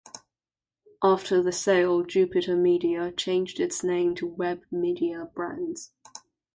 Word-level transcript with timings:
After 1.03 1.43
the 1.43 1.51
sale, 1.51 2.03
Jupitermedia 2.03 3.15
changed 3.15 3.59
its 3.59 3.83
name 3.83 4.15
to 4.15 4.31
WebMediaBrands. 4.35 5.89